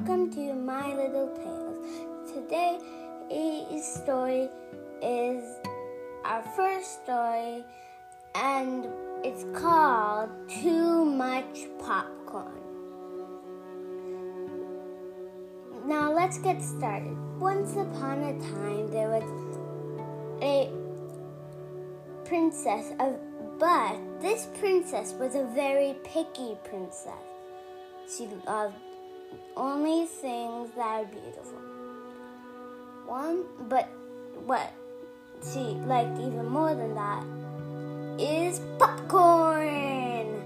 [0.00, 2.32] welcome to My Little Tales.
[2.32, 2.78] Today,
[3.28, 4.48] Today's story
[5.02, 5.44] is
[6.24, 7.62] our first story,
[8.34, 8.86] and
[9.22, 12.62] it's called Too Much Popcorn.
[15.84, 17.16] Now let's get started.
[17.38, 19.58] Once upon a time, there was
[20.40, 20.70] a
[22.24, 23.18] princess of
[23.58, 27.12] but this princess was a very picky princess.
[28.08, 28.76] She loved
[29.56, 31.60] only things that are beautiful.
[33.06, 33.88] One, but
[34.46, 34.72] what
[35.52, 37.24] she liked even more than that
[38.20, 40.42] is popcorn.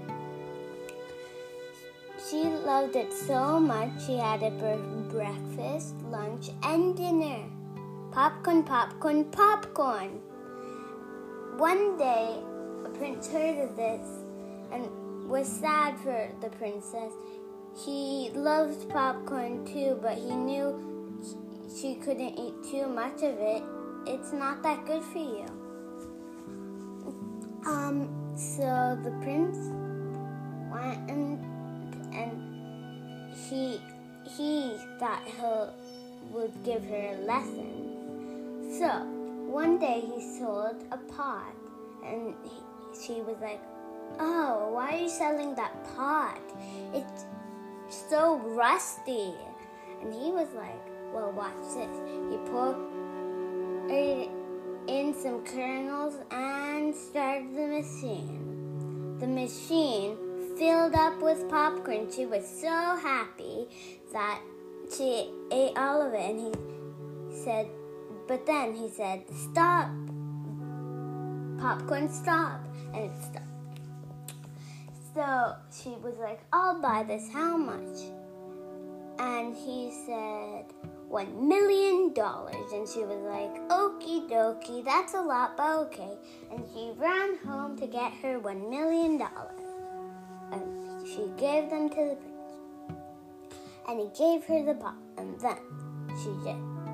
[2.29, 4.77] She loved it so much she had it for
[5.11, 7.43] breakfast, lunch, and dinner.
[8.11, 10.21] Popcorn, popcorn, popcorn.
[11.57, 12.35] One day,
[12.85, 14.07] a prince heard of this
[14.71, 14.89] and
[15.29, 17.13] was sad for the princess.
[17.83, 21.19] He loved popcorn too, but he knew
[21.75, 23.63] she couldn't eat too much of it.
[24.07, 25.45] It's not that good for you.
[27.65, 29.57] Um, so the prince
[30.71, 31.43] went and
[32.13, 33.81] and he
[34.37, 38.77] he thought he would give her a lesson.
[38.79, 38.87] So
[39.51, 41.55] one day he sold a pot,
[42.03, 43.61] and he, she was like,
[44.19, 46.39] Oh, why are you selling that pot?
[46.93, 47.25] It's
[47.89, 49.33] so rusty.
[50.01, 50.81] And he was like,
[51.13, 51.97] Well, watch this.
[52.29, 52.95] He poured
[54.87, 59.17] in some kernels and started the machine.
[59.19, 60.17] The machine
[60.57, 62.11] filled up with popcorn.
[62.11, 63.67] She was so happy
[64.13, 64.41] that
[64.95, 66.29] she ate all of it.
[66.29, 67.67] And he said,
[68.27, 69.89] But then he said, Stop.
[71.59, 72.61] Popcorn, stop.
[72.93, 73.44] And it stopped.
[75.15, 77.29] So she was like, I'll buy this.
[77.31, 78.11] How much?
[79.17, 80.65] And he said,
[81.07, 82.73] one million dollars.
[82.73, 86.17] And she was like, okie dokie, that's a lot, but okay.
[86.51, 89.63] And she ran home to get her one million dollars.
[90.51, 92.99] And she gave them to the prince.
[93.87, 94.95] And he gave her the pot.
[95.17, 95.55] And then
[96.19, 96.29] she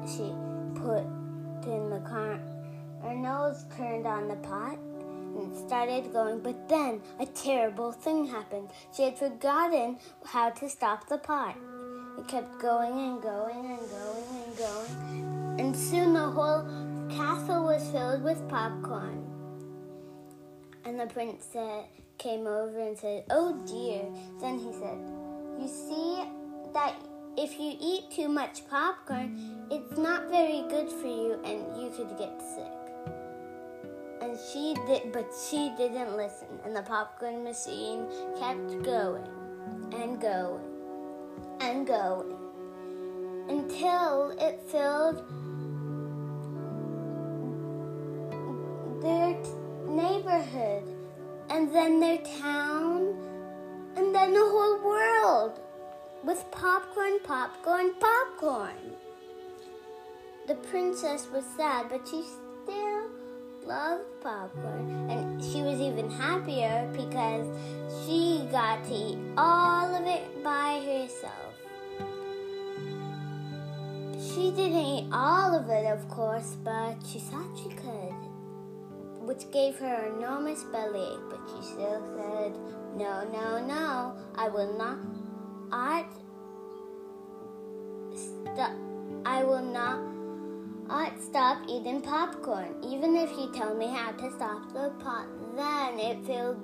[0.06, 0.32] she
[0.76, 1.04] put
[1.66, 2.40] in the car,
[3.02, 4.78] her nose turned on the pot
[5.36, 8.70] and started going, but then a terrible thing happened.
[8.96, 11.56] She had forgotten how to stop the pot.
[12.18, 16.64] It kept going and going and going and going, and soon the whole
[17.10, 19.28] castle was filled with popcorn.
[20.84, 21.86] And the prince said,
[22.22, 24.06] came over and said, Oh dear.
[24.40, 24.98] Then he said,
[25.60, 26.24] You see
[26.74, 26.96] that
[27.38, 32.18] if you eat too much popcorn, it's not very good for you and you could
[32.18, 32.81] get sick
[34.32, 38.06] and she did, but she didn't listen, and the popcorn machine
[38.40, 39.28] kept going
[39.92, 40.64] and going
[41.60, 42.38] and going
[43.50, 45.18] until it filled
[49.02, 49.36] their
[49.86, 50.84] neighborhood,
[51.50, 53.14] and then their town,
[53.98, 55.60] and then the whole world
[56.24, 58.96] with popcorn, popcorn, popcorn.
[60.48, 62.24] The princess was sad, but she
[63.72, 65.10] loved popcorn.
[65.10, 67.48] And she was even happier because
[68.04, 71.54] she got to eat all of it by herself.
[74.20, 78.16] She didn't eat all of it, of course, but she thought she could,
[79.28, 81.20] which gave her an enormous bellyache.
[81.30, 82.52] But she still said,
[82.98, 85.00] No, no, no, I will not.
[85.72, 86.06] I,
[88.14, 88.76] st-
[89.26, 90.11] I will not
[90.92, 95.26] I'd stop eating popcorn, even if you tell me how to stop the pot.
[95.56, 96.60] Then it filled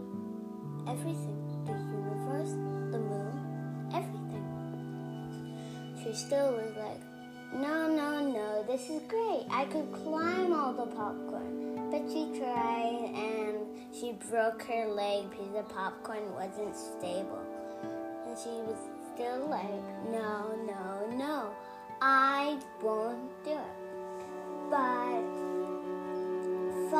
[0.85, 2.51] everything the universe,
[2.91, 4.43] the moon, everything.
[6.03, 6.99] She still was like,
[7.53, 9.45] No, no, no, this is great.
[9.49, 11.89] I could climb all the popcorn.
[11.89, 17.45] But she tried and she broke her leg because the popcorn wasn't stable.
[18.27, 18.77] And she was
[19.15, 19.81] still like,
[20.11, 21.53] No, no, no,
[22.01, 23.86] I won't do it.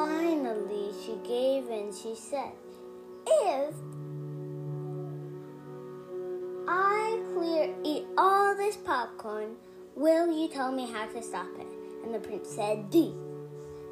[0.07, 1.91] Finally, she gave in.
[1.91, 2.53] She said,
[3.27, 3.75] If
[6.67, 9.55] I clear eat all this popcorn,
[9.95, 11.67] will you tell me how to stop it?
[12.03, 13.13] And the prince said, D.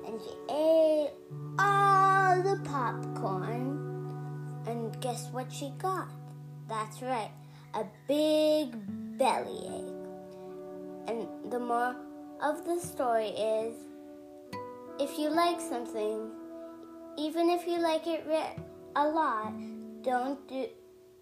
[0.07, 1.11] And she ate
[1.59, 3.81] all the popcorn.
[4.67, 6.09] And guess what she got?
[6.67, 7.31] That's right,
[7.73, 8.73] a big
[9.17, 9.93] bellyache.
[11.07, 11.95] And the more
[12.41, 13.75] of the story is
[14.99, 16.31] if you like something,
[17.17, 18.25] even if you like it
[18.95, 19.53] a lot,
[20.01, 20.67] don't do,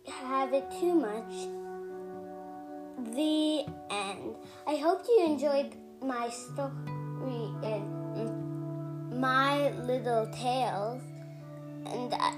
[0.07, 1.47] have it too much
[3.15, 4.35] The end.
[4.67, 11.01] I hope you enjoyed my story and my little tales,
[11.85, 12.35] and I,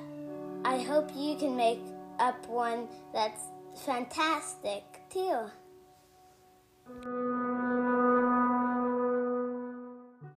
[0.64, 1.82] I hope you can make
[2.20, 3.42] up one that's
[3.86, 5.50] fantastic too.